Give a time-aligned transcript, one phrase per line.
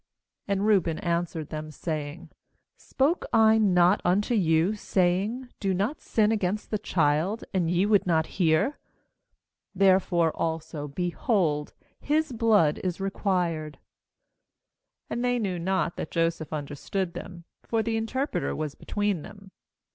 [0.49, 2.31] ^And Reuben answered them, saying:
[2.75, 8.07] 'Spoke I not unto you, saying: Do not sin against the child; and ye would
[8.07, 8.79] not hear?
[9.75, 13.77] therefore also, behold, his blood is required/
[15.11, 19.51] ^And they knew not that Joseph understood them; for the interpreter was between them.